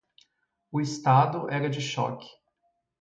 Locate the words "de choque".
1.69-2.25